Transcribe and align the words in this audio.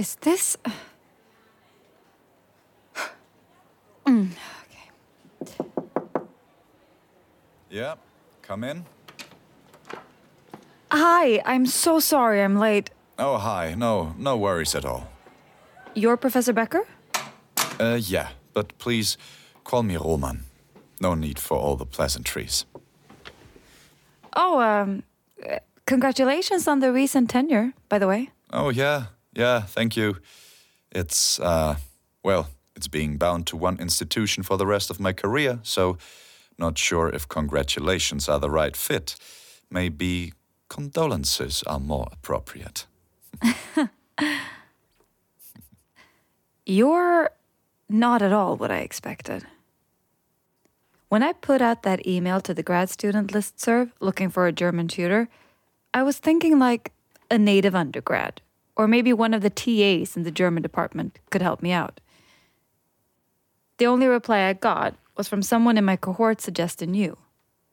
Is 0.00 0.16
this. 0.22 0.56
Mm, 4.06 4.30
okay. 4.62 4.90
Yeah, 7.68 7.94
come 8.42 8.64
in. 8.64 8.84
Hi, 10.90 11.42
I'm 11.44 11.66
so 11.66 12.00
sorry 12.00 12.42
I'm 12.42 12.58
late. 12.58 12.90
Oh, 13.18 13.36
hi. 13.36 13.74
No, 13.76 14.14
no 14.18 14.36
worries 14.38 14.74
at 14.74 14.84
all. 14.84 15.06
You're 15.94 16.16
Professor 16.16 16.52
Becker? 16.52 16.86
Uh, 17.78 17.98
yeah, 18.00 18.30
but 18.54 18.76
please 18.78 19.18
call 19.64 19.82
me 19.82 19.96
Roman. 19.96 20.44
No 21.00 21.14
need 21.14 21.38
for 21.38 21.56
all 21.58 21.76
the 21.76 21.86
pleasantries. 21.86 22.64
Oh, 24.34 24.60
um, 24.60 25.02
uh, 25.48 25.58
congratulations 25.86 26.66
on 26.66 26.80
the 26.80 26.90
recent 26.90 27.30
tenure, 27.30 27.74
by 27.88 27.98
the 27.98 28.08
way. 28.08 28.30
Oh, 28.52 28.70
yeah, 28.70 29.04
yeah, 29.32 29.60
thank 29.60 29.96
you. 29.96 30.16
It's, 30.90 31.38
uh, 31.40 31.76
well, 32.22 32.48
it's 32.74 32.88
being 32.88 33.16
bound 33.16 33.46
to 33.48 33.56
one 33.56 33.78
institution 33.78 34.42
for 34.42 34.56
the 34.56 34.66
rest 34.66 34.90
of 34.90 34.98
my 35.00 35.12
career, 35.12 35.60
so 35.62 35.98
not 36.58 36.78
sure 36.78 37.08
if 37.08 37.28
congratulations 37.28 38.28
are 38.28 38.38
the 38.38 38.50
right 38.50 38.76
fit. 38.76 39.16
Maybe 39.70 40.32
condolences 40.68 41.62
are 41.64 41.80
more 41.80 42.08
appropriate. 42.12 42.86
You're 46.66 47.30
not 47.88 48.22
at 48.22 48.32
all 48.32 48.56
what 48.56 48.70
I 48.70 48.78
expected. 48.78 49.44
When 51.08 51.22
I 51.24 51.32
put 51.32 51.60
out 51.60 51.82
that 51.82 52.06
email 52.06 52.40
to 52.42 52.54
the 52.54 52.62
grad 52.62 52.88
student 52.88 53.32
listserv 53.32 53.90
looking 53.98 54.30
for 54.30 54.46
a 54.46 54.52
German 54.52 54.86
tutor, 54.86 55.28
I 55.92 56.04
was 56.04 56.18
thinking 56.18 56.60
like 56.60 56.92
a 57.30 57.36
native 57.36 57.74
undergrad, 57.74 58.40
or 58.80 58.88
maybe 58.88 59.12
one 59.12 59.34
of 59.34 59.42
the 59.42 59.50
TAs 59.50 60.16
in 60.16 60.22
the 60.22 60.30
German 60.30 60.62
department 60.62 61.18
could 61.28 61.42
help 61.42 61.60
me 61.60 61.70
out. 61.70 62.00
The 63.76 63.84
only 63.84 64.06
reply 64.06 64.48
I 64.48 64.54
got 64.54 64.94
was 65.18 65.28
from 65.28 65.42
someone 65.42 65.76
in 65.76 65.84
my 65.84 65.96
cohort 65.96 66.40
suggesting 66.40 66.94
you, 66.94 67.18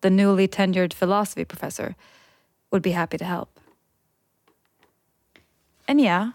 the 0.01 0.09
newly 0.09 0.49
tenured 0.49 0.91
philosophy 0.91 1.45
professor, 1.45 1.95
would 2.71 2.81
be 2.81 2.91
happy 2.91 3.17
to 3.19 3.23
help. 3.23 3.57
And 5.87 6.01
yeah, 6.01 6.31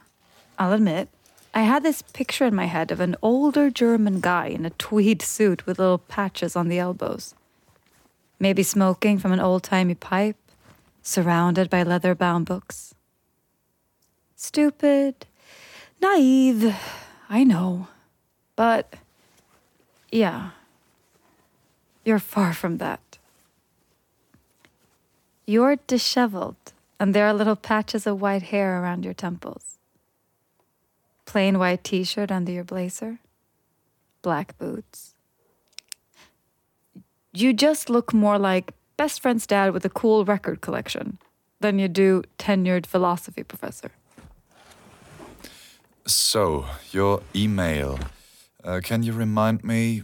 I'll 0.59 0.73
admit, 0.73 1.11
I 1.53 1.65
had 1.65 1.83
this 1.83 2.01
picture 2.01 2.47
in 2.47 2.55
my 2.55 2.65
head 2.65 2.91
of 2.91 3.01
an 3.01 3.15
older 3.21 3.69
German 3.69 4.21
guy 4.21 4.47
in 4.47 4.65
a 4.65 4.71
tweed 4.71 5.21
suit 5.21 5.67
with 5.67 5.79
little 5.79 5.99
patches 5.99 6.57
on 6.57 6.69
the 6.69 6.79
elbows. 6.79 7.35
Maybe 8.41 8.63
smoking 8.63 9.19
from 9.19 9.33
an 9.33 9.41
old 9.41 9.65
timey 9.65 9.97
pipe, 9.97 10.39
surrounded 11.03 11.69
by 11.69 11.83
leather 11.83 12.15
bound 12.15 12.47
books. 12.47 12.92
Stupid, 14.43 15.15
naive, 16.01 16.77
I 17.31 17.45
know. 17.45 17.87
But, 18.57 18.95
yeah, 20.11 20.51
you're 22.05 22.19
far 22.19 22.53
from 22.53 22.79
that. 22.79 23.19
You're 25.47 25.77
disheveled, 25.87 26.73
and 26.99 27.15
there 27.15 27.29
are 27.29 27.33
little 27.33 27.55
patches 27.55 28.05
of 28.05 28.21
white 28.21 28.43
hair 28.43 28.83
around 28.83 29.05
your 29.05 29.15
temples. 29.15 29.79
Plain 31.25 31.61
white 31.61 31.85
t 31.85 32.03
shirt 32.03 32.33
under 32.33 32.51
your 32.51 32.65
blazer, 32.65 33.21
black 34.23 34.59
boots. 34.59 35.15
You 37.33 37.53
just 37.53 37.89
look 37.89 38.13
more 38.13 38.39
like 38.39 38.75
best 38.97 39.23
friend's 39.23 39.47
dad 39.47 39.73
with 39.73 39.85
a 39.85 39.89
cool 39.89 40.25
record 40.25 40.61
collection 40.61 41.19
than 41.61 41.79
you 41.79 41.87
do 41.87 42.25
tenured 42.41 42.87
philosophy 42.87 43.45
professor. 43.45 43.93
So, 46.07 46.67
your 46.91 47.23
email. 47.35 47.99
Uh, 48.65 48.81
can 48.83 49.03
you 49.03 49.13
remind 49.13 49.63
me? 49.65 50.03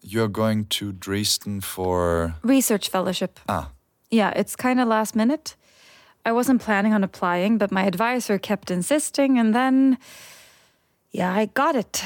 You're 0.00 0.28
going 0.28 0.66
to 0.66 0.92
Dresden 0.92 1.60
for. 1.60 2.34
Research 2.42 2.88
fellowship. 2.88 3.40
Ah, 3.48 3.70
Yeah, 4.10 4.30
it's 4.36 4.56
kind 4.56 4.80
of 4.80 4.88
last 4.88 5.14
minute. 5.14 5.56
I 6.24 6.32
wasn't 6.32 6.62
planning 6.62 6.92
on 6.94 7.04
applying, 7.04 7.58
but 7.58 7.70
my 7.70 7.84
advisor 7.84 8.38
kept 8.38 8.70
insisting, 8.70 9.38
and 9.38 9.54
then. 9.54 9.98
Yeah, 11.10 11.32
I 11.32 11.46
got 11.46 11.74
it. 11.76 12.02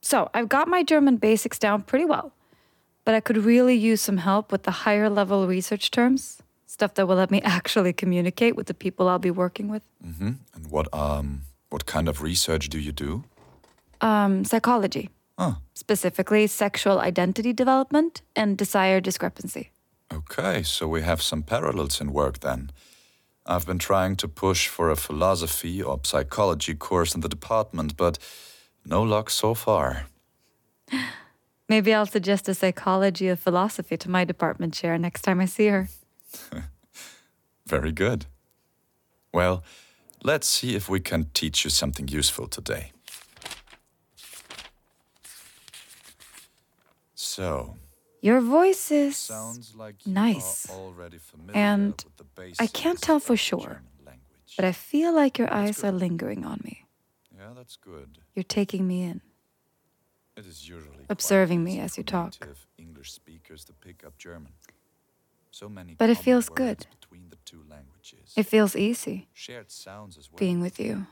So 0.00 0.30
I've 0.34 0.48
got 0.48 0.68
my 0.68 0.82
German 0.82 1.16
basics 1.16 1.58
down 1.58 1.82
pretty 1.82 2.04
well, 2.04 2.32
but 3.04 3.14
I 3.14 3.20
could 3.20 3.38
really 3.38 3.74
use 3.74 4.00
some 4.00 4.18
help 4.18 4.52
with 4.52 4.62
the 4.62 4.70
higher 4.70 5.10
level 5.10 5.46
research 5.46 5.90
terms, 5.90 6.42
stuff 6.66 6.94
that 6.94 7.06
will 7.08 7.16
let 7.16 7.30
me 7.30 7.40
actually 7.44 7.92
communicate 7.92 8.54
with 8.56 8.66
the 8.66 8.74
people 8.74 9.08
I'll 9.08 9.18
be 9.18 9.30
working 9.30 9.68
with. 9.68 9.82
Mm-hmm. 10.06 10.32
And 10.54 10.70
what 10.70 10.92
um 10.94 11.42
what 11.70 11.86
kind 11.86 12.08
of 12.08 12.22
research 12.22 12.68
do 12.68 12.78
you 12.78 12.92
do? 12.92 13.24
Um, 14.00 14.44
psychology, 14.44 15.10
Oh, 15.36 15.56
specifically 15.74 16.46
sexual 16.48 16.98
identity 17.00 17.52
development 17.52 18.22
and 18.34 18.56
desire 18.58 19.00
discrepancy. 19.00 19.70
okay. 20.12 20.62
So 20.64 20.88
we 20.88 21.02
have 21.02 21.20
some 21.22 21.42
parallels 21.42 22.00
in 22.00 22.12
work 22.12 22.38
then. 22.40 22.70
I've 23.46 23.66
been 23.66 23.78
trying 23.78 24.16
to 24.16 24.28
push 24.28 24.68
for 24.68 24.90
a 24.90 24.96
philosophy 24.96 25.82
or 25.82 26.00
psychology 26.04 26.74
course 26.74 27.14
in 27.14 27.20
the 27.22 27.28
department, 27.28 27.96
but 27.96 28.18
no 28.84 29.02
luck 29.02 29.30
so 29.30 29.54
far. 29.54 30.06
Maybe 31.68 31.92
I'll 31.94 32.06
suggest 32.06 32.48
a 32.48 32.54
psychology 32.54 33.28
of 33.28 33.38
philosophy 33.40 33.96
to 33.96 34.10
my 34.10 34.24
department 34.24 34.74
chair 34.74 34.98
next 34.98 35.22
time 35.22 35.40
I 35.40 35.46
see 35.46 35.66
her. 35.68 35.88
Very 37.66 37.92
good. 37.92 38.26
Well, 39.32 39.62
let's 40.22 40.46
see 40.48 40.74
if 40.74 40.88
we 40.88 41.00
can 41.00 41.26
teach 41.34 41.64
you 41.64 41.70
something 41.70 42.08
useful 42.08 42.46
today. 42.48 42.92
So, 47.14 47.76
Your 48.20 48.40
voice 48.40 48.90
is. 48.90 49.30
like 49.76 50.06
nice. 50.06 50.70
And 51.54 52.04
I 52.58 52.66
can't 52.66 53.00
tell 53.00 53.20
for 53.20 53.36
sure, 53.36 53.82
but 54.56 54.64
I 54.64 54.72
feel 54.72 55.12
like 55.14 55.38
your 55.38 55.52
eyes 55.52 55.84
are 55.84 55.92
lingering 55.92 56.44
on 56.44 56.60
me. 56.64 56.84
yeah, 57.36 57.52
that's 57.54 57.76
good. 57.76 58.18
You're 58.34 58.42
taking 58.42 58.86
me 58.86 59.02
in. 59.02 59.20
It 60.36 60.46
is 60.46 60.68
usually 60.68 61.04
Observing 61.08 61.64
me 61.64 61.80
as 61.80 61.96
you 61.98 62.04
talk. 62.04 62.34
So 65.58 65.68
many 65.68 65.94
But 65.98 66.08
it 66.08 66.18
feels 66.18 66.48
good. 66.48 66.86
between 67.00 67.30
the 67.30 67.36
two 67.44 67.62
languages. 67.68 68.32
It 68.36 68.46
feels 68.46 68.76
easy 68.76 69.26
Shared 69.34 69.70
sounds 69.72 70.16
as 70.16 70.30
well. 70.30 70.38
being 70.38 70.60
with 70.60 70.78
you. 70.78 71.06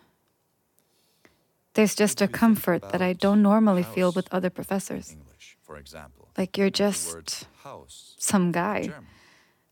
There's 1.75 1.97
just 1.97 2.23
a 2.23 2.29
comfort 2.29 2.83
that 2.93 3.03
I 3.03 3.13
don't 3.13 3.43
normally 3.43 3.83
feel 3.83 4.13
with 4.13 4.29
other 4.33 4.51
professors. 4.51 5.11
English, 5.13 5.57
for 5.63 5.77
example. 5.77 6.29
Like 6.39 6.57
you're 6.57 6.71
just 6.71 7.49
some 8.19 8.53
guy, 8.53 8.83
German. 8.83 9.07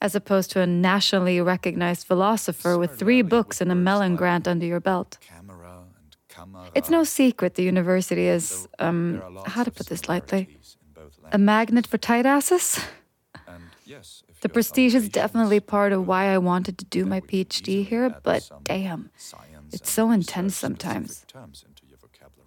as 0.00 0.14
opposed 0.16 0.50
to 0.50 0.60
a 0.60 0.66
nationally 0.66 1.40
recognized 1.40 2.06
philosopher 2.06 2.76
with 2.76 2.98
three 2.98 3.22
books 3.22 3.60
and 3.60 3.70
a 3.70 3.76
Mellon 3.76 4.16
grant 4.16 4.48
under 4.48 4.66
your 4.66 4.80
belt. 4.80 5.18
Camera 5.20 5.84
and 6.02 6.16
camera. 6.28 6.70
It's 6.74 6.90
no 6.90 7.04
secret 7.04 7.54
the 7.54 7.62
university 7.62 8.26
is, 8.26 8.66
um, 8.80 9.12
there 9.12 9.22
are 9.22 9.30
lots 9.30 9.52
how 9.52 9.62
to 9.64 9.70
put 9.70 9.86
this 9.86 10.08
lightly, 10.08 10.46
similarities 10.48 10.76
in 10.82 11.02
both 11.02 11.34
a 11.34 11.38
magnet 11.38 11.86
for 11.86 11.98
tight 11.98 12.26
asses. 12.26 12.80
And 13.46 13.62
yes, 13.86 14.24
The 14.44 14.50
prestige 14.50 14.94
is 14.94 15.08
definitely 15.08 15.58
part 15.58 15.94
of 15.94 16.06
why 16.06 16.26
I 16.26 16.36
wanted 16.36 16.76
to 16.76 16.84
do 16.84 17.06
my 17.06 17.22
PhD 17.22 17.82
here, 17.82 18.14
but 18.22 18.50
damn, 18.62 19.08
it's 19.72 19.90
so 19.90 20.10
intense 20.10 20.54
sometimes. 20.54 21.24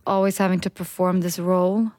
always 0.05 0.37
having 0.37 0.59
to 0.59 0.69
perform 0.69 1.21
this 1.21 1.39
role, 1.39 1.91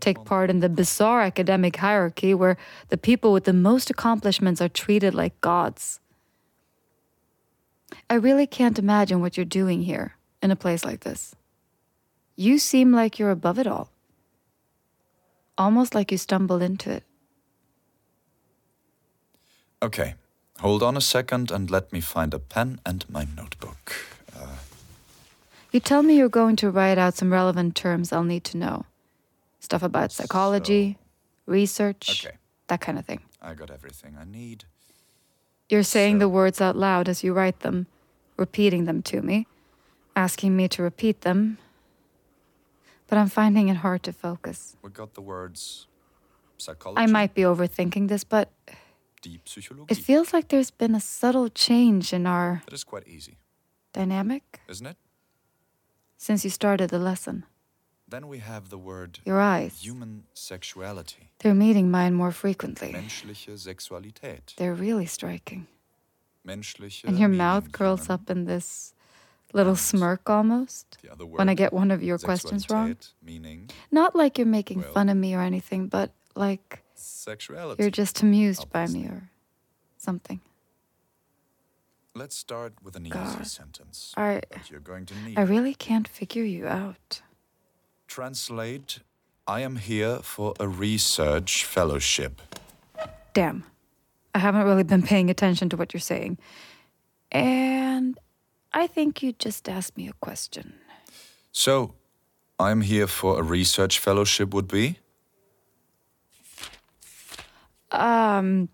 take 0.00 0.24
part 0.24 0.48
in 0.48 0.60
the 0.60 0.70
bizarre 0.70 1.20
academic 1.20 1.76
hierarchy 1.76 2.32
where 2.32 2.56
the 2.88 2.96
people 2.96 3.30
with 3.30 3.44
the 3.44 3.52
most 3.52 3.90
accomplishments 3.90 4.62
are 4.62 4.70
treated 4.70 5.12
like 5.12 5.38
gods. 5.42 6.00
I 8.08 8.14
really 8.14 8.46
can't 8.46 8.78
imagine 8.78 9.20
what 9.20 9.36
you're 9.36 9.44
doing 9.44 9.82
here 9.82 10.16
in 10.40 10.50
a 10.50 10.56
place 10.56 10.82
like 10.82 11.00
this. 11.00 11.36
You 12.36 12.58
seem 12.58 12.90
like 12.90 13.18
you're 13.18 13.30
above 13.30 13.58
it 13.58 13.66
all. 13.66 13.92
Almost 15.58 15.94
like 15.94 16.10
you 16.10 16.16
stumbled 16.16 16.62
into 16.62 16.90
it. 16.90 17.04
Okay, 19.82 20.14
hold 20.60 20.80
on 20.82 20.96
a 20.96 21.00
second 21.00 21.50
and 21.50 21.68
let 21.68 21.92
me 21.92 22.00
find 22.00 22.32
a 22.32 22.38
pen 22.38 22.78
and 22.86 23.04
my 23.10 23.26
notebook. 23.36 23.92
Uh, 24.32 24.58
You 25.72 25.80
tell 25.80 26.02
me 26.04 26.16
you're 26.16 26.28
going 26.28 26.54
to 26.56 26.70
write 26.70 26.98
out 26.98 27.14
some 27.16 27.32
relevant 27.32 27.74
terms 27.74 28.12
I'll 28.12 28.22
need 28.22 28.44
to 28.44 28.56
know. 28.56 28.84
Stuff 29.58 29.82
about 29.82 30.12
psychology, 30.12 30.98
research, 31.46 32.24
Okay. 32.24 32.36
that 32.68 32.80
kind 32.80 32.96
of 32.96 33.04
thing. 33.06 33.20
I 33.40 33.54
got 33.54 33.70
everything 33.72 34.16
I 34.20 34.24
need. 34.24 34.64
You're 35.68 35.82
saying 35.82 36.18
the 36.20 36.28
words 36.28 36.60
out 36.60 36.76
loud 36.76 37.08
as 37.08 37.24
you 37.24 37.32
write 37.32 37.60
them, 37.60 37.86
repeating 38.36 38.84
them 38.84 39.02
to 39.02 39.20
me, 39.20 39.46
asking 40.14 40.54
me 40.54 40.68
to 40.68 40.82
repeat 40.82 41.22
them. 41.22 41.58
But 43.08 43.18
I'm 43.18 43.28
finding 43.28 43.68
it 43.68 43.78
hard 43.78 44.02
to 44.04 44.12
focus. 44.12 44.76
We 44.80 44.90
got 44.90 45.14
the 45.14 45.22
words 45.22 45.88
psychology, 46.58 47.02
I 47.02 47.06
might 47.06 47.34
be 47.34 47.42
overthinking 47.42 48.06
this, 48.06 48.22
but. 48.22 48.48
It 49.24 49.98
feels 49.98 50.32
like 50.32 50.48
there's 50.48 50.70
been 50.70 50.94
a 50.94 51.00
subtle 51.00 51.48
change 51.48 52.12
in 52.12 52.26
our 52.26 52.62
that 52.64 52.74
is 52.74 52.84
quite 52.84 53.06
easy, 53.06 53.38
dynamic. 53.92 54.60
isn't 54.68 54.86
it? 54.86 54.96
since 56.16 56.44
you 56.44 56.50
started 56.50 56.88
the 56.90 56.98
lesson. 56.98 57.44
Then 58.08 58.28
we 58.28 58.38
have 58.38 58.68
the 58.68 58.78
word 58.78 59.18
Your 59.24 59.40
eyes. 59.40 59.80
human 59.82 60.24
sexuality. 60.34 61.30
They're 61.38 61.54
meeting 61.54 61.90
mine 61.90 62.14
more 62.14 62.30
frequently. 62.32 62.92
Menschliche 62.92 63.56
Sexualität. 63.56 64.54
They're 64.56 64.74
really 64.74 65.06
striking. 65.06 65.66
Menschliche 66.46 67.04
And 67.08 67.18
your 67.18 67.28
mouth 67.30 67.72
curls 67.72 68.06
human. 68.06 68.14
up 68.22 68.30
in 68.30 68.44
this 68.44 68.92
little 69.54 69.76
smirk 69.76 70.28
almost. 70.30 70.98
When 71.18 71.48
I 71.48 71.54
get 71.54 71.72
one 71.72 71.90
of 71.90 72.02
your 72.02 72.18
questions 72.18 72.68
wrong. 72.70 72.96
Meaning 73.22 73.70
Not 73.90 74.14
like 74.14 74.38
you're 74.38 74.46
making 74.46 74.82
Well- 74.82 74.92
fun 74.92 75.08
of 75.08 75.16
me 75.16 75.34
or 75.34 75.40
anything, 75.40 75.88
but 75.88 76.10
like 76.36 76.81
sexuality. 77.02 77.82
you're 77.82 77.90
just 77.90 78.22
amused 78.22 78.70
by 78.70 78.86
me 78.86 79.06
or 79.06 79.30
something. 79.98 80.40
Let's 82.14 82.36
start 82.36 82.74
with 82.82 82.96
an 82.96 83.06
easy 83.06 83.14
God. 83.14 83.46
sentence. 83.46 84.12
I, 84.16 84.42
you're 84.68 84.80
going 84.80 85.06
to 85.06 85.14
need. 85.24 85.38
I 85.38 85.42
really 85.42 85.74
can't 85.74 86.06
figure 86.06 86.44
you 86.44 86.66
out. 86.66 87.22
Translate 88.06 88.98
I 89.46 89.60
am 89.60 89.76
here 89.76 90.18
for 90.18 90.54
a 90.60 90.68
research 90.68 91.64
fellowship. 91.64 92.40
Damn. 93.34 93.64
I 94.34 94.38
haven't 94.38 94.64
really 94.64 94.84
been 94.84 95.02
paying 95.02 95.30
attention 95.30 95.68
to 95.70 95.76
what 95.76 95.92
you're 95.92 96.00
saying. 96.00 96.38
And 97.32 98.18
I 98.72 98.86
think 98.86 99.22
you 99.22 99.32
just 99.32 99.68
asked 99.68 99.96
me 99.96 100.08
a 100.08 100.12
question. 100.20 100.74
So, 101.50 101.94
I'm 102.58 102.82
here 102.82 103.06
for 103.06 103.40
a 103.40 103.42
research 103.42 103.98
fellowship 103.98 104.54
would 104.54 104.68
be? 104.68 104.98
Ähm, 107.92 108.68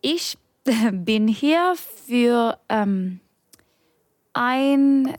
ich 0.00 0.38
bin 0.92 1.28
hier 1.28 1.74
für 2.06 2.58
ähm, 2.68 3.20
ein, 4.32 5.16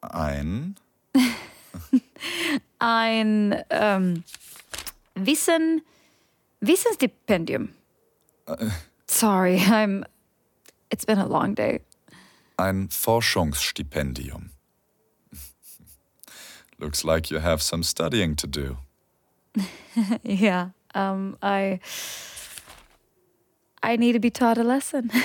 Ein 0.00 0.76
ein 2.78 3.64
ähm, 3.70 4.24
Wissen, 5.14 5.82
Wissensstipendium. 6.60 7.70
Sorry, 9.08 9.58
I'm. 9.58 10.04
It's 10.90 11.04
been 11.04 11.18
a 11.18 11.26
long 11.26 11.54
day. 11.54 11.80
ein 12.58 12.88
Forschungsstipendium. 12.88 14.50
Looks 16.78 17.04
like 17.04 17.30
you 17.30 17.40
have 17.40 17.62
some 17.62 17.82
studying 17.82 18.36
to 18.36 18.46
do. 18.46 18.78
Yeah, 20.22 20.70
um, 20.96 21.36
I. 21.42 21.80
I 23.82 23.94
need 23.96 24.12
to 24.12 24.18
be 24.18 24.30
taught 24.30 24.58
a 24.58 24.64
lesson. 24.64 25.12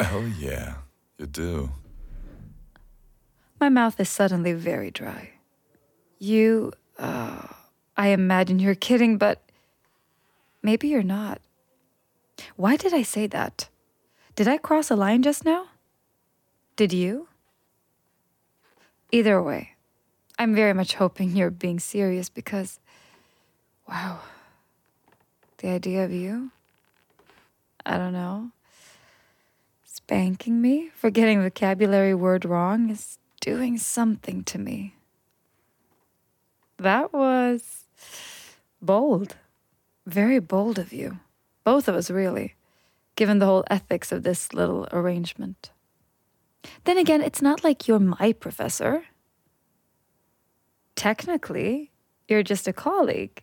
Oh, 0.00 0.26
yeah, 0.38 0.74
you 1.16 1.26
do. 1.26 1.70
My 3.60 3.68
mouth 3.68 4.00
is 4.00 4.08
suddenly 4.08 4.52
very 4.52 4.90
dry. 4.90 5.30
You, 6.18 6.72
uh, 6.98 7.46
I 7.96 8.08
imagine 8.08 8.58
you're 8.58 8.74
kidding, 8.74 9.16
but 9.16 9.42
maybe 10.60 10.88
you're 10.88 11.04
not. 11.04 11.40
Why 12.56 12.76
did 12.76 12.92
I 12.92 13.02
say 13.02 13.28
that? 13.28 13.68
Did 14.34 14.48
I 14.48 14.58
cross 14.58 14.90
a 14.90 14.96
line 14.96 15.22
just 15.22 15.44
now? 15.44 15.66
Did 16.74 16.92
you? 16.92 17.28
Either 19.12 19.40
way, 19.40 19.74
I'm 20.38 20.54
very 20.54 20.72
much 20.72 20.94
hoping 20.94 21.36
you're 21.36 21.50
being 21.50 21.78
serious 21.78 22.28
because, 22.28 22.80
wow, 23.88 24.18
the 25.62 25.68
idea 25.68 26.04
of 26.04 26.10
you, 26.12 26.50
I 27.86 27.96
don't 27.96 28.12
know, 28.12 28.50
spanking 29.84 30.60
me 30.60 30.90
for 30.94 31.08
getting 31.08 31.40
vocabulary 31.40 32.14
word 32.14 32.44
wrong 32.44 32.90
is 32.90 33.18
doing 33.40 33.78
something 33.78 34.42
to 34.44 34.58
me. 34.58 34.96
That 36.78 37.12
was 37.12 37.84
bold. 38.80 39.36
Very 40.04 40.40
bold 40.40 40.80
of 40.80 40.92
you. 40.92 41.20
Both 41.62 41.86
of 41.86 41.94
us, 41.94 42.10
really, 42.10 42.56
given 43.14 43.38
the 43.38 43.46
whole 43.46 43.64
ethics 43.70 44.10
of 44.10 44.24
this 44.24 44.52
little 44.52 44.88
arrangement. 44.90 45.70
Then 46.82 46.98
again, 46.98 47.22
it's 47.22 47.40
not 47.40 47.62
like 47.62 47.86
you're 47.86 48.00
my 48.00 48.32
professor. 48.32 49.04
Technically, 50.96 51.92
you're 52.26 52.42
just 52.42 52.66
a 52.66 52.72
colleague 52.72 53.42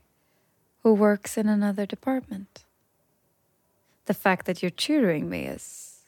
who 0.89 0.95
works 0.95 1.37
in 1.37 1.47
another 1.47 1.85
department. 1.85 2.63
The 4.07 4.15
fact 4.15 4.47
that 4.47 4.63
you're 4.63 4.71
tutoring 4.71 5.29
me 5.29 5.45
is 5.45 5.99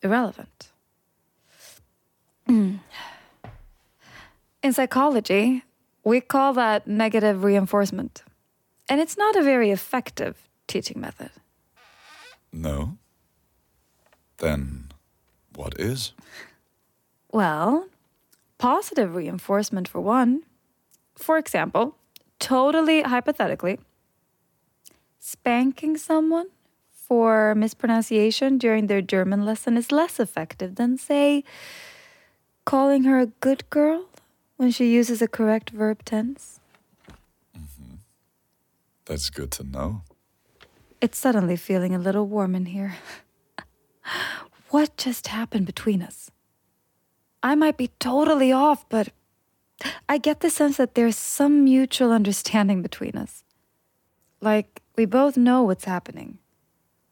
irrelevant. 0.00 0.70
In 2.48 2.80
psychology, 4.72 5.64
we 6.02 6.22
call 6.22 6.54
that 6.54 6.86
negative 6.86 7.44
reinforcement. 7.44 8.22
And 8.88 9.02
it's 9.02 9.18
not 9.18 9.36
a 9.36 9.42
very 9.42 9.70
effective 9.70 10.48
teaching 10.66 10.98
method. 10.98 11.32
No? 12.54 12.96
Then 14.38 14.92
what 15.54 15.78
is? 15.78 16.14
Well, 17.30 17.88
positive 18.56 19.14
reinforcement 19.14 19.88
for 19.88 20.00
one. 20.00 20.44
For 21.16 21.36
example, 21.36 21.98
totally 22.44 23.00
hypothetically, 23.00 23.78
spanking 25.18 25.96
someone 25.96 26.48
for 26.92 27.54
mispronunciation 27.54 28.58
during 28.58 28.86
their 28.86 29.00
German 29.00 29.46
lesson 29.46 29.78
is 29.78 29.90
less 29.90 30.20
effective 30.20 30.74
than, 30.74 30.98
say, 30.98 31.42
calling 32.66 33.04
her 33.04 33.18
a 33.18 33.32
good 33.40 33.68
girl 33.70 34.10
when 34.58 34.70
she 34.70 34.92
uses 34.92 35.22
a 35.22 35.28
correct 35.28 35.70
verb 35.70 36.04
tense. 36.04 36.60
Mm-hmm. 37.56 37.94
That's 39.06 39.30
good 39.30 39.50
to 39.52 39.64
know. 39.64 40.02
It's 41.00 41.16
suddenly 41.16 41.56
feeling 41.56 41.94
a 41.94 41.98
little 41.98 42.26
warm 42.26 42.54
in 42.54 42.66
here. 42.66 42.96
what 44.68 44.98
just 44.98 45.28
happened 45.28 45.64
between 45.64 46.02
us? 46.02 46.30
I 47.42 47.54
might 47.54 47.78
be 47.78 47.88
totally 47.98 48.52
off, 48.52 48.86
but 48.90 49.08
I 50.08 50.18
get 50.18 50.40
the 50.40 50.50
sense 50.50 50.76
that 50.76 50.94
there's 50.94 51.16
some 51.16 51.64
mutual 51.64 52.12
understanding 52.12 52.82
between 52.82 53.16
us. 53.16 53.44
Like, 54.40 54.82
we 54.96 55.06
both 55.06 55.36
know 55.36 55.62
what's 55.62 55.84
happening, 55.84 56.38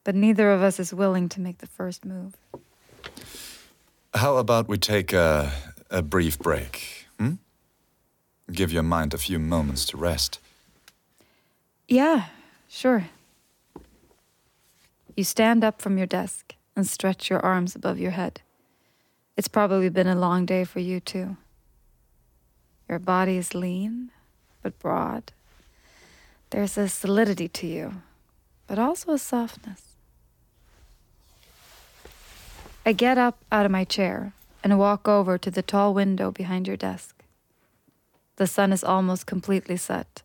but 0.04 0.14
neither 0.14 0.50
of 0.50 0.62
us 0.62 0.78
is 0.78 0.92
willing 0.92 1.28
to 1.30 1.40
make 1.40 1.58
the 1.58 1.66
first 1.66 2.04
move. 2.04 2.36
How 4.14 4.36
about 4.36 4.68
we 4.68 4.76
take 4.78 5.12
a, 5.12 5.52
a 5.90 6.02
brief 6.02 6.38
break? 6.38 7.06
Hmm? 7.18 7.34
Give 8.50 8.72
your 8.72 8.82
mind 8.82 9.14
a 9.14 9.18
few 9.18 9.38
moments 9.38 9.86
to 9.86 9.96
rest. 9.96 10.38
Yeah, 11.88 12.26
sure. 12.68 13.08
You 15.16 15.24
stand 15.24 15.64
up 15.64 15.80
from 15.80 15.98
your 15.98 16.06
desk 16.06 16.54
and 16.76 16.86
stretch 16.86 17.30
your 17.30 17.40
arms 17.40 17.74
above 17.74 17.98
your 17.98 18.12
head. 18.12 18.40
It's 19.36 19.48
probably 19.48 19.88
been 19.88 20.06
a 20.06 20.14
long 20.14 20.46
day 20.46 20.64
for 20.64 20.80
you, 20.80 21.00
too. 21.00 21.36
Your 22.92 22.98
body 22.98 23.38
is 23.38 23.54
lean, 23.54 24.10
but 24.60 24.78
broad. 24.78 25.32
There's 26.50 26.76
a 26.76 26.90
solidity 26.90 27.48
to 27.48 27.66
you, 27.66 28.02
but 28.66 28.78
also 28.78 29.12
a 29.12 29.18
softness. 29.18 29.94
I 32.84 32.92
get 32.92 33.16
up 33.16 33.38
out 33.50 33.64
of 33.64 33.72
my 33.72 33.84
chair 33.84 34.34
and 34.62 34.78
walk 34.78 35.08
over 35.08 35.38
to 35.38 35.50
the 35.50 35.62
tall 35.62 35.94
window 35.94 36.30
behind 36.30 36.68
your 36.68 36.76
desk. 36.76 37.24
The 38.36 38.46
sun 38.46 38.74
is 38.74 38.84
almost 38.84 39.24
completely 39.24 39.78
set, 39.78 40.20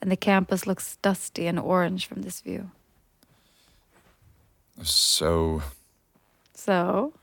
and 0.00 0.08
the 0.08 0.16
campus 0.16 0.64
looks 0.64 0.98
dusty 1.02 1.48
and 1.48 1.58
orange 1.58 2.06
from 2.06 2.22
this 2.22 2.40
view. 2.40 2.70
So, 4.84 5.60
So, 6.54 7.14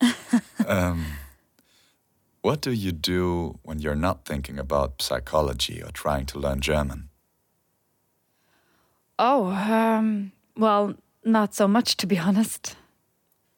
um, 0.66 1.06
what 2.42 2.60
do 2.60 2.70
you 2.70 2.92
do 2.92 3.58
when 3.62 3.78
you're 3.78 3.94
not 3.94 4.24
thinking 4.24 4.58
about 4.58 5.02
psychology 5.02 5.82
or 5.82 5.90
trying 5.90 6.26
to 6.26 6.38
learn 6.38 6.60
German? 6.60 7.08
oh, 9.18 9.46
um, 9.50 10.32
well, 10.56 10.94
not 11.24 11.54
so 11.54 11.68
much 11.68 11.96
to 11.96 12.06
be 12.06 12.18
honest. 12.28 12.76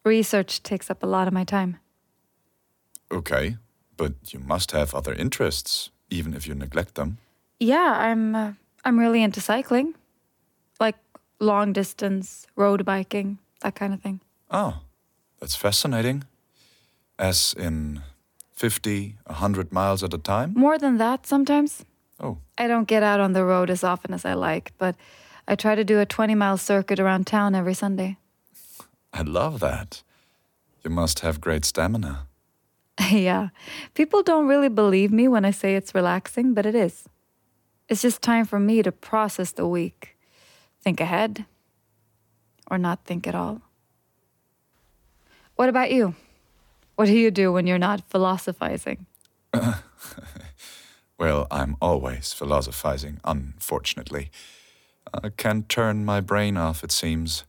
Research 0.03 0.63
takes 0.63 0.89
up 0.89 1.03
a 1.03 1.07
lot 1.07 1.27
of 1.27 1.33
my 1.33 1.43
time. 1.43 1.77
Okay, 3.11 3.57
but 3.97 4.13
you 4.33 4.39
must 4.39 4.71
have 4.71 4.95
other 4.95 5.13
interests, 5.13 5.91
even 6.09 6.33
if 6.33 6.47
you 6.47 6.55
neglect 6.55 6.95
them. 6.95 7.17
Yeah, 7.59 7.93
I'm 7.97 8.35
uh, 8.35 8.53
I'm 8.83 8.97
really 8.97 9.21
into 9.21 9.41
cycling. 9.41 9.93
Like 10.79 10.95
long 11.39 11.73
distance 11.73 12.47
road 12.55 12.83
biking, 12.85 13.37
that 13.61 13.75
kind 13.75 13.93
of 13.93 14.01
thing. 14.01 14.21
Oh, 14.49 14.79
that's 15.39 15.55
fascinating. 15.55 16.23
As 17.19 17.53
in 17.53 18.01
50, 18.61 19.17
100 19.25 19.73
miles 19.73 20.03
at 20.03 20.13
a 20.13 20.19
time? 20.19 20.53
More 20.55 20.77
than 20.77 20.97
that 20.97 21.25
sometimes. 21.25 21.83
Oh, 22.19 22.37
I 22.59 22.67
don't 22.67 22.87
get 22.87 23.01
out 23.01 23.19
on 23.19 23.33
the 23.33 23.43
road 23.43 23.71
as 23.71 23.83
often 23.83 24.13
as 24.13 24.23
I 24.23 24.35
like, 24.35 24.71
but 24.77 24.95
I 25.47 25.55
try 25.55 25.73
to 25.73 25.83
do 25.83 25.99
a 25.99 26.05
20 26.05 26.35
mile 26.35 26.59
circuit 26.59 26.99
around 26.99 27.25
town 27.25 27.55
every 27.55 27.73
Sunday. 27.73 28.17
I 29.13 29.23
love 29.23 29.61
that. 29.61 30.03
You 30.83 30.91
must 30.91 31.21
have 31.21 31.41
great 31.41 31.65
stamina. 31.65 32.27
yeah, 33.09 33.49
people 33.95 34.21
don't 34.21 34.47
really 34.47 34.69
believe 34.69 35.11
me 35.11 35.27
when 35.27 35.43
I 35.43 35.49
say 35.49 35.75
it's 35.75 35.95
relaxing, 35.95 36.53
but 36.53 36.67
it 36.67 36.75
is. 36.75 37.09
It's 37.89 38.03
just 38.03 38.21
time 38.21 38.45
for 38.45 38.59
me 38.59 38.83
to 38.83 38.91
process 38.91 39.51
the 39.51 39.67
week, 39.67 40.15
think 40.83 41.01
ahead, 41.01 41.45
or 42.69 42.77
not 42.77 43.05
think 43.05 43.25
at 43.25 43.33
all. 43.33 43.61
What 45.55 45.67
about 45.67 45.89
you? 45.89 46.13
What 47.01 47.07
do 47.07 47.17
you 47.17 47.31
do 47.31 47.51
when 47.51 47.65
you're 47.65 47.79
not 47.79 48.07
philosophizing? 48.11 49.07
Well, 51.17 51.47
I'm 51.49 51.75
always 51.81 52.31
philosophizing, 52.33 53.19
unfortunately. 53.23 54.29
I 55.11 55.29
can't 55.29 55.67
turn 55.67 56.05
my 56.05 56.21
brain 56.21 56.57
off, 56.57 56.83
it 56.83 56.91
seems. 56.91 57.43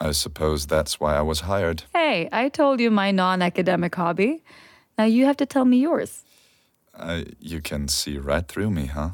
I 0.00 0.12
suppose 0.12 0.66
that's 0.66 0.98
why 0.98 1.16
I 1.16 1.20
was 1.22 1.40
hired. 1.40 1.84
Hey, 1.94 2.30
I 2.32 2.48
told 2.48 2.80
you 2.80 2.90
my 2.90 3.10
non 3.10 3.42
academic 3.42 3.94
hobby. 3.94 4.42
Now 4.96 5.04
you 5.04 5.26
have 5.26 5.36
to 5.36 5.46
tell 5.46 5.66
me 5.66 5.76
yours. 5.78 6.22
Uh, 6.94 7.24
you 7.38 7.60
can 7.60 7.88
see 7.88 8.16
right 8.18 8.46
through 8.48 8.70
me, 8.70 8.86
huh? 8.86 9.10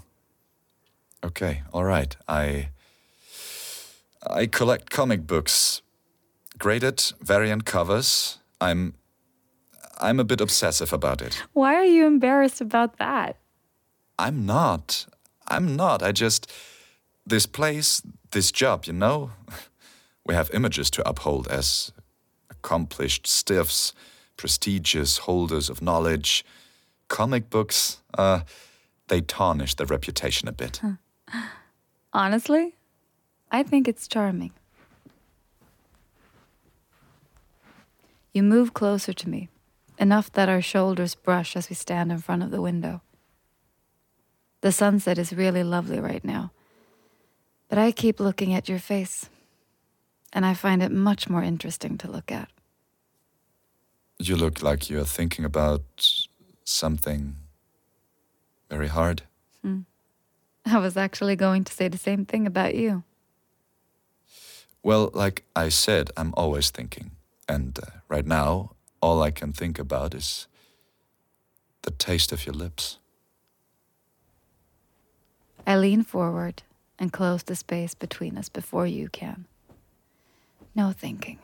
Okay, 1.25 1.63
all 1.73 1.85
right. 1.85 2.17
I 2.29 2.69
I 4.25 4.47
collect 4.47 4.91
comic 4.91 5.27
books, 5.27 5.83
graded 6.59 7.13
variant 7.21 7.65
covers. 7.65 8.39
I'm 8.61 8.95
I'm 10.03 10.19
a 10.19 10.25
bit 10.25 10.41
obsessive 10.41 10.93
about 10.93 11.23
it. 11.23 11.43
Why 11.53 11.75
are 11.77 11.85
you 11.85 12.07
embarrassed 12.07 12.61
about 12.61 12.99
that? 12.99 13.37
I'm 14.19 14.45
not. 14.45 15.07
I'm 15.49 15.77
not. 15.77 16.03
I 16.03 16.13
just 16.13 16.51
this 17.25 17.47
place, 17.47 18.03
this 18.33 18.53
job, 18.53 18.85
you 18.85 18.93
know. 18.93 19.31
We 20.25 20.35
have 20.35 20.51
images 20.55 20.89
to 20.91 21.09
uphold 21.09 21.49
as 21.49 21.91
accomplished 22.49 23.27
stiffs, 23.27 23.93
prestigious 24.37 25.19
holders 25.19 25.69
of 25.69 25.83
knowledge. 25.83 26.45
Comic 27.09 27.51
books, 27.51 28.01
uh, 28.17 28.43
they 29.09 29.21
tarnish 29.21 29.75
their 29.75 29.87
reputation 29.89 30.47
a 30.47 30.53
bit. 30.53 30.81
Honestly, 32.13 32.77
I 33.51 33.65
think 33.65 33.89
it's 33.89 34.07
charming. 34.07 34.53
You 38.33 38.45
move 38.45 38.75
closer 38.75 39.13
to 39.13 39.29
me, 39.29 39.49
enough 40.03 40.33
that 40.33 40.49
our 40.49 40.61
shoulders 40.61 41.15
brush 41.15 41.57
as 41.57 41.71
we 41.71 41.77
stand 41.77 42.11
in 42.11 42.19
front 42.19 42.43
of 42.43 42.51
the 42.51 42.61
window. 42.61 43.01
The 44.61 44.73
sunset 44.73 45.17
is 45.17 45.33
really 45.33 45.63
lovely 45.63 46.01
right 46.01 46.25
now, 46.25 46.51
but 47.69 47.79
I 47.79 47.93
keep 47.93 48.19
looking 48.19 48.53
at 48.53 48.69
your 48.69 48.81
face, 48.81 49.31
and 50.33 50.45
I 50.45 50.55
find 50.55 50.83
it 50.83 50.91
much 50.91 51.31
more 51.31 51.43
interesting 51.43 51.97
to 51.99 52.11
look 52.11 52.33
at. 52.33 52.49
You 54.19 54.37
look 54.37 54.63
like 54.63 54.91
you're 54.91 55.05
thinking 55.19 55.45
about 55.45 55.83
something 56.65 57.37
very 58.69 58.89
hard. 58.89 59.23
Hmm. 59.63 59.81
I 60.67 60.79
was 60.79 60.97
actually 60.97 61.37
going 61.37 61.65
to 61.65 61.73
say 61.73 61.89
the 61.89 61.99
same 61.99 62.25
thing 62.25 62.47
about 62.47 62.75
you. 62.75 63.03
Well, 64.83 65.11
like 65.15 65.45
I 65.55 65.69
said, 65.71 66.11
I'm 66.17 66.35
always 66.37 66.71
thinking. 66.71 67.13
And 67.49 67.79
uh, 67.79 68.01
right 68.09 68.27
now, 68.27 68.73
all 69.03 69.21
I 69.21 69.33
can 69.33 69.53
think 69.53 69.79
about 69.79 70.15
is 70.15 70.47
the 71.83 71.91
taste 71.91 72.33
of 72.33 72.47
your 72.47 72.55
lips. 72.55 72.99
I 75.67 75.77
lean 75.77 76.05
forward 76.05 76.63
and 76.99 77.13
close 77.13 77.43
the 77.43 77.57
space 77.57 77.95
between 77.95 78.39
us 78.39 78.49
before 78.49 78.87
you 78.87 79.09
can. 79.09 79.47
No 80.75 80.93
thinking, 80.93 81.41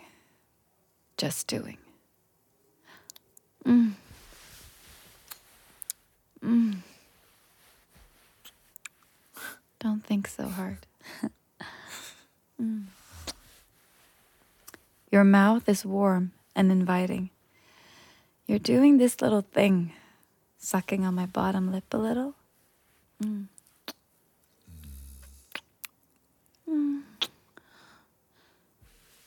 just 1.16 1.46
doing. 1.48 1.78
Mm. 3.66 3.92
Mm. 6.42 6.76
Don't 9.80 10.04
think 10.04 10.28
so 10.28 10.48
hard. 10.48 10.86
Mm. 12.60 12.86
Your 15.12 15.22
mouth 15.22 15.68
is 15.68 15.84
warm 15.84 16.32
and 16.56 16.72
inviting. 16.72 17.30
You're 18.48 18.58
doing 18.58 18.96
this 18.96 19.20
little 19.20 19.42
thing, 19.42 19.92
sucking 20.56 21.04
on 21.04 21.14
my 21.14 21.26
bottom 21.26 21.70
lip 21.70 21.84
a 21.92 21.98
little. 21.98 22.34
Mm. 23.22 23.48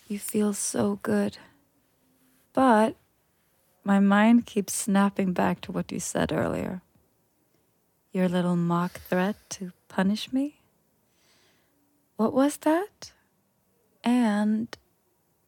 You 0.08 0.18
feel 0.18 0.54
so 0.54 1.00
good. 1.04 1.38
But 2.51 2.96
my 3.84 4.00
mind 4.00 4.48
keeps 4.48 4.74
snapping 4.74 5.34
back 5.34 5.62
to 5.62 5.72
what 5.72 5.92
you 5.92 6.00
said 6.00 6.32
earlier. 6.32 6.82
Your 8.12 8.28
little 8.28 8.56
mock 8.56 9.00
threat 9.01 9.36
to 9.51 9.72
punish 9.88 10.34
me? 10.34 10.56
What 12.18 12.34
was 12.34 12.58
that? 12.58 13.12
And 14.04 14.75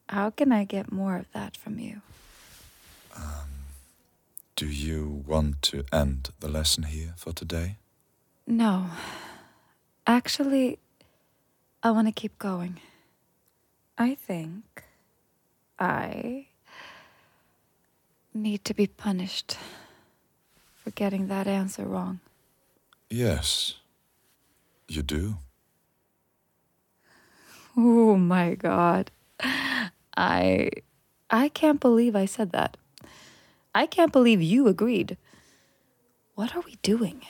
how 0.08 0.30
can 0.30 0.52
I 0.52 0.64
get 0.64 0.92
more 0.92 1.18
of 1.18 1.26
that 1.34 1.58
from 1.58 1.80
you? 1.80 2.02
Do 4.56 4.68
you 4.68 5.24
want 5.26 5.64
to 5.64 5.84
end 5.92 6.30
the 6.40 6.48
lesson 6.48 6.84
here 6.84 7.16
for 7.18 7.34
today? 7.34 7.78
No. 8.46 8.86
Actually, 10.06 10.78
I 11.82 11.90
want 11.90 12.08
to 12.08 12.12
keep 12.12 12.38
going. 12.38 12.80
I 13.98 14.14
think 14.14 14.84
I 15.80 16.48
need 18.32 18.64
to 18.66 18.76
be 18.76 18.86
punished 18.86 19.58
for 20.76 20.92
getting 20.92 21.28
that 21.28 21.48
answer 21.48 21.86
wrong. 21.86 22.20
Yes, 23.10 23.76
you 24.88 25.02
do. 25.02 25.38
Oh 27.76 28.16
my 28.18 28.54
god. 28.54 29.10
I 30.16 30.70
I 31.32 31.50
can't 31.50 31.80
believe 31.80 32.16
I 32.16 32.26
said 32.26 32.52
that. 32.52 32.78
I 33.76 33.86
can't 33.88 34.12
believe 34.12 34.42
you 34.42 34.68
agreed. 34.68 35.18
What 36.36 36.56
are 36.56 36.62
we 36.62 36.76
doing? 36.82 37.22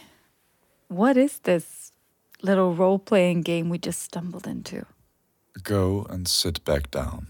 What 0.88 1.18
is 1.18 1.40
this 1.40 1.92
little 2.42 2.74
role-playing 2.74 3.42
game 3.42 3.70
we 3.70 3.78
just 3.78 4.02
stumbled 4.02 4.46
into? 4.48 4.86
Go 5.64 6.06
and 6.10 6.28
sit 6.28 6.64
back 6.66 6.92
down. 6.92 7.28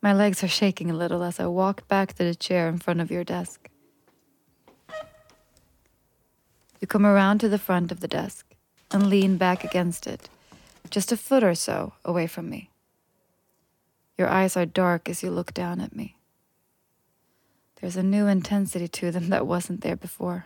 My 0.00 0.12
legs 0.12 0.42
are 0.42 0.48
shaking 0.48 0.90
a 0.90 0.96
little 0.96 1.22
as 1.22 1.38
I 1.38 1.46
walk 1.46 1.86
back 1.86 2.14
to 2.14 2.24
the 2.24 2.34
chair 2.34 2.68
in 2.68 2.78
front 2.78 3.00
of 3.00 3.10
your 3.10 3.22
desk. 3.22 3.68
You 6.80 6.88
come 6.88 7.06
around 7.06 7.38
to 7.38 7.48
the 7.48 7.58
front 7.58 7.92
of 7.92 8.00
the 8.00 8.08
desk 8.08 8.44
and 8.90 9.06
lean 9.06 9.36
back 9.36 9.62
against 9.62 10.08
it, 10.08 10.28
just 10.90 11.12
a 11.12 11.16
foot 11.16 11.44
or 11.44 11.54
so 11.54 11.92
away 12.04 12.26
from 12.26 12.50
me. 12.50 12.71
Your 14.22 14.30
eyes 14.30 14.56
are 14.56 14.64
dark 14.64 15.08
as 15.08 15.24
you 15.24 15.32
look 15.32 15.52
down 15.52 15.80
at 15.80 15.96
me. 15.96 16.14
There's 17.80 17.96
a 17.96 18.04
new 18.04 18.28
intensity 18.28 18.86
to 18.86 19.10
them 19.10 19.30
that 19.30 19.48
wasn't 19.48 19.80
there 19.80 19.96
before. 19.96 20.44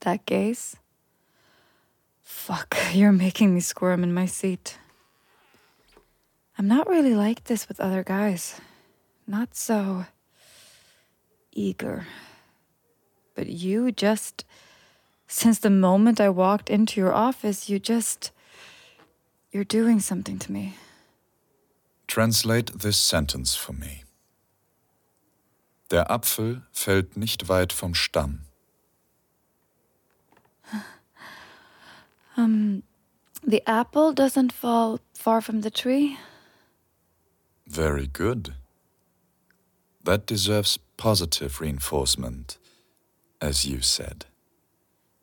That 0.00 0.26
gaze? 0.26 0.74
Fuck, 2.20 2.76
you're 2.92 3.12
making 3.12 3.54
me 3.54 3.60
squirm 3.60 4.02
in 4.02 4.12
my 4.12 4.26
seat. 4.26 4.76
I'm 6.58 6.66
not 6.66 6.88
really 6.88 7.14
like 7.14 7.44
this 7.44 7.68
with 7.68 7.78
other 7.78 8.02
guys. 8.02 8.60
Not 9.28 9.54
so 9.54 10.06
eager. 11.52 12.08
But 13.36 13.46
you 13.46 13.92
just. 13.92 14.44
Since 15.28 15.60
the 15.60 15.70
moment 15.70 16.20
I 16.20 16.28
walked 16.28 16.70
into 16.70 17.00
your 17.00 17.12
office, 17.12 17.68
you 17.68 17.78
just. 17.78 18.32
You're 19.52 19.62
doing 19.62 20.00
something 20.00 20.40
to 20.40 20.50
me. 20.50 20.74
Translate 22.10 22.76
this 22.76 22.96
sentence 22.96 23.54
for 23.54 23.72
me. 23.72 24.02
Der 25.90 26.10
Apfel 26.10 26.62
fällt 26.72 27.16
nicht 27.16 27.48
weit 27.48 27.72
vom 27.72 27.94
Stamm. 27.94 28.40
Um, 32.36 32.82
the 33.46 33.62
apple 33.64 34.12
doesn't 34.12 34.52
fall 34.52 34.98
far 35.14 35.40
from 35.40 35.60
the 35.60 35.70
tree. 35.70 36.18
Very 37.68 38.08
good. 38.08 38.54
That 40.02 40.26
deserves 40.26 40.80
positive 40.96 41.60
reinforcement, 41.60 42.58
as 43.40 43.64
you 43.64 43.82
said. 43.82 44.26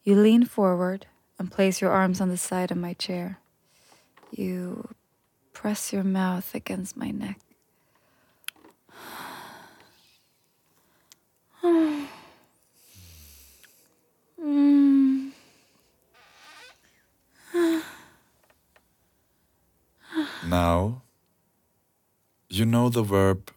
You 0.06 0.15
lean 0.15 0.46
forward 0.46 1.06
and 1.38 1.51
place 1.51 1.82
your 1.82 1.91
arms 1.91 2.22
on 2.22 2.29
the 2.29 2.38
side 2.38 2.72
of 2.72 2.77
my 2.77 2.94
chair. 2.94 3.39
You 4.32 4.88
press 5.58 5.92
your 5.92 6.04
mouth 6.04 6.54
against 6.54 6.96
my 6.96 7.10
neck. 7.10 7.40
Mm. 14.40 15.32
Now, 20.48 21.02
You 22.50 22.66
know 22.66 22.90
the 22.90 23.04
verb 23.04 23.52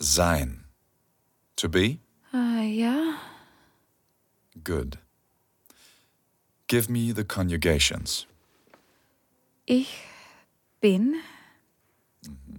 sein. 0.00 0.64
To 1.56 1.68
be? 1.68 2.00
Uh, 2.34 2.62
yeah? 2.64 3.18
Good. 4.62 4.98
Give 6.66 6.90
me 6.90 7.12
the 7.12 7.24
conjugations. 7.24 8.26
Ich 9.66 10.07
bin. 10.80 11.16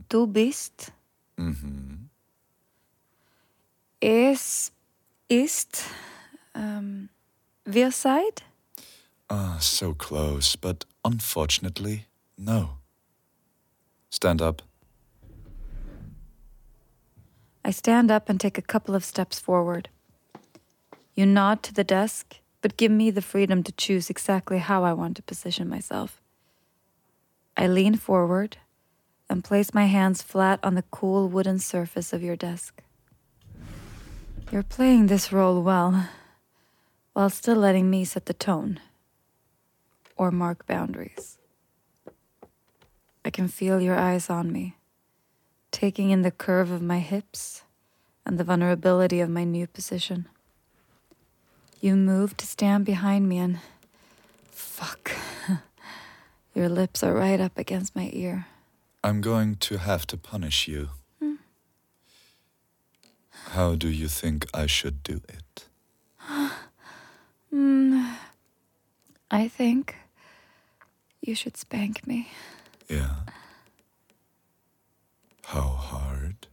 Du 0.09 0.27
bist. 0.27 0.91
Mhm. 1.37 2.09
Es 3.99 4.71
ist. 5.27 5.83
Ähm, 6.55 7.09
wir 7.65 7.91
seid. 7.91 8.43
Ah, 9.29 9.57
so 9.59 9.93
close, 9.93 10.57
but 10.57 10.85
unfortunately, 11.03 12.05
no. 12.37 12.77
Stand 14.09 14.41
up. 14.41 14.63
I 17.63 17.71
stand 17.71 18.09
up 18.09 18.29
and 18.29 18.39
take 18.39 18.57
a 18.57 18.63
couple 18.63 18.95
of 18.95 19.05
steps 19.05 19.39
forward. 19.39 19.89
You 21.13 21.25
nod 21.25 21.61
to 21.63 21.73
the 21.73 21.83
desk, 21.83 22.37
but 22.61 22.77
give 22.77 22.91
me 22.91 23.11
the 23.11 23.21
freedom 23.21 23.61
to 23.63 23.71
choose 23.73 24.09
exactly 24.09 24.57
how 24.57 24.83
I 24.83 24.93
want 24.93 25.17
to 25.17 25.21
position 25.21 25.69
myself. 25.69 26.18
I 27.59 27.67
lean 27.67 27.95
forward 27.97 28.55
and 29.29 29.43
place 29.43 29.73
my 29.73 29.83
hands 29.83 30.21
flat 30.21 30.61
on 30.63 30.75
the 30.75 30.85
cool 30.91 31.27
wooden 31.27 31.59
surface 31.59 32.13
of 32.13 32.23
your 32.23 32.37
desk. 32.37 32.81
You're 34.49 34.63
playing 34.63 35.07
this 35.07 35.33
role 35.33 35.61
well, 35.61 36.07
while 37.11 37.29
still 37.29 37.57
letting 37.57 37.89
me 37.89 38.05
set 38.05 38.27
the 38.27 38.33
tone 38.33 38.79
or 40.15 40.31
mark 40.31 40.65
boundaries. 40.67 41.37
I 43.25 43.29
can 43.29 43.49
feel 43.49 43.81
your 43.81 43.97
eyes 43.97 44.29
on 44.29 44.53
me 44.53 44.77
taking 45.71 46.11
in 46.11 46.21
the 46.21 46.31
curve 46.31 46.71
of 46.71 46.81
my 46.81 46.99
hips 46.99 47.63
and 48.25 48.37
the 48.37 48.45
vulnerability 48.45 49.19
of 49.19 49.29
my 49.29 49.43
new 49.43 49.67
position. 49.67 50.29
You 51.81 51.97
move 51.97 52.37
to 52.37 52.47
stand 52.47 52.85
behind 52.85 53.27
me 53.27 53.37
and. 53.37 53.59
Fuck. 54.49 55.11
Your 56.59 56.67
lips 56.67 57.03
are 57.03 57.13
right 57.13 57.39
up 57.39 57.57
against 57.57 57.95
my 57.95 58.09
ear. 58.11 58.47
I'm 59.01 59.21
going 59.21 59.55
to 59.61 59.77
have 59.77 60.05
to 60.07 60.17
punish 60.17 60.67
you. 60.67 60.89
How 63.51 63.75
do 63.75 63.87
you 63.87 64.09
think 64.09 64.45
I 64.53 64.65
should 64.65 65.01
do 65.01 65.21
it? 65.29 65.69
Hmm. 67.49 68.15
I 69.31 69.47
think 69.47 69.95
you 71.21 71.33
should 71.33 71.55
spank 71.55 72.05
me. 72.05 72.27
Yeah. 72.89 73.15
How 75.45 75.61
hard? 75.61 76.47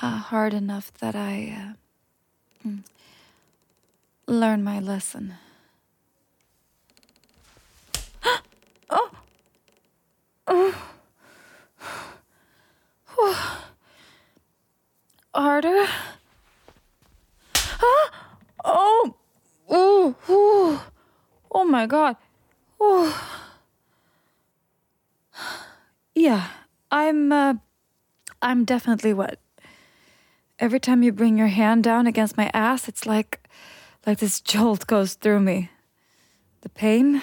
Uh, 0.00 0.18
hard 0.18 0.54
enough 0.54 0.92
that 1.00 1.16
I 1.16 1.74
uh, 2.64 2.68
mm, 2.68 2.84
learn 4.28 4.62
my 4.62 4.78
lesson. 4.78 5.34
oh. 8.88 9.10
Oh. 10.48 10.74
Harder. 15.34 15.86
Ah! 17.54 18.10
Oh. 18.64 19.14
Oh. 19.68 20.14
Oh. 20.28 20.86
Oh 21.50 21.64
my 21.76 21.86
god. 21.86 22.16
Oh. 22.80 23.12
Yeah, 26.14 26.46
I'm 26.90 27.30
uh, 27.30 27.54
I'm 28.40 28.64
definitely 28.64 29.12
wet. 29.12 29.38
Every 30.58 30.80
time 30.80 31.02
you 31.02 31.12
bring 31.12 31.36
your 31.36 31.52
hand 31.52 31.84
down 31.84 32.06
against 32.06 32.38
my 32.38 32.50
ass, 32.54 32.88
it's 32.88 33.04
like 33.04 33.46
like 34.06 34.18
this 34.20 34.40
jolt 34.40 34.86
goes 34.86 35.12
through 35.14 35.40
me. 35.40 35.68
The 36.62 36.70
pain, 36.70 37.22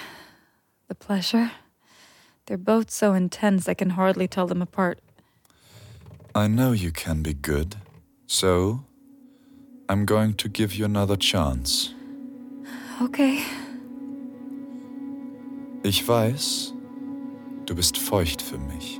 the 0.86 0.94
pleasure, 0.94 1.50
they're 2.46 2.66
both 2.74 2.88
so 2.90 3.14
intense 3.14 3.68
I 3.68 3.74
can 3.74 3.90
hardly 3.90 4.28
tell 4.28 4.46
them 4.46 4.62
apart. 4.62 5.00
I 6.32 6.46
know 6.46 6.70
you 6.70 6.92
can 6.92 7.22
be 7.22 7.34
good, 7.34 7.74
so 8.28 8.84
I'm 9.88 10.04
going 10.06 10.34
to 10.34 10.48
give 10.48 10.78
you 10.78 10.84
another 10.84 11.16
chance. 11.16 11.94
Okay. 13.02 13.42
Ich 15.86 16.08
weiß, 16.08 16.72
du 17.66 17.74
bist 17.74 17.98
feucht 17.98 18.40
für 18.40 18.56
mich. 18.56 18.98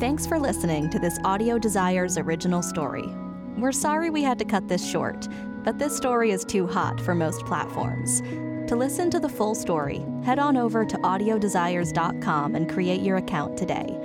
Thanks 0.00 0.26
for 0.26 0.36
listening 0.36 0.90
to 0.90 0.98
this 0.98 1.16
Audio 1.24 1.60
Desires 1.60 2.18
original 2.18 2.60
story. 2.60 3.08
We're 3.56 3.70
sorry 3.70 4.10
we 4.10 4.24
had 4.24 4.36
to 4.40 4.44
cut 4.44 4.66
this 4.66 4.84
short, 4.84 5.28
but 5.62 5.78
this 5.78 5.96
story 5.96 6.32
is 6.32 6.44
too 6.44 6.66
hot 6.66 7.00
for 7.00 7.14
most 7.14 7.46
platforms. 7.46 8.20
To 8.66 8.74
listen 8.74 9.12
to 9.12 9.20
the 9.20 9.28
full 9.28 9.54
story, 9.54 10.04
head 10.24 10.40
on 10.40 10.56
over 10.56 10.84
to 10.84 10.96
audiodesires.com 10.96 12.56
and 12.56 12.68
create 12.68 13.02
your 13.02 13.18
account 13.18 13.56
today. 13.56 13.96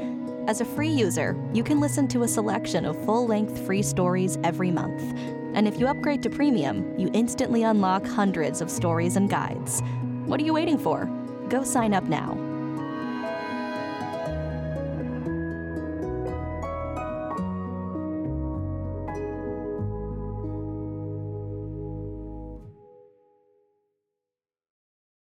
As 0.48 0.62
a 0.62 0.66
free 0.66 0.94
user, 0.94 1.36
you 1.52 1.64
can 1.64 1.80
listen 1.80 2.08
to 2.10 2.22
a 2.22 2.28
selection 2.28 2.86
of 2.86 3.04
full 3.06 3.26
length 3.26 3.66
free 3.66 3.82
stories 3.82 4.38
every 4.44 4.70
month. 4.70 5.02
And 5.56 5.68
if 5.68 5.80
you 5.80 5.88
upgrade 5.88 6.22
to 6.22 6.30
premium, 6.30 6.96
you 7.00 7.10
instantly 7.16 7.64
unlock 7.64 8.06
hundreds 8.06 8.62
of 8.62 8.70
stories 8.70 9.16
and 9.16 9.28
guides. 9.28 9.82
What 10.26 10.40
are 10.40 10.44
you 10.44 10.54
waiting 10.54 10.78
for? 10.78 11.10
Go 11.50 11.64
sign 11.64 11.94
up 11.94 12.06
now 12.06 12.43